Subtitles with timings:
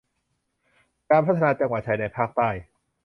[1.09, 2.49] การพัฒนาจังหวัดชายแดนภาคใต้